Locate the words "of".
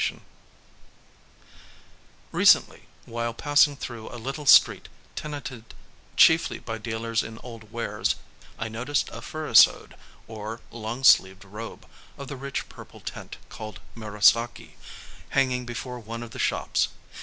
12.17-12.29, 16.23-16.31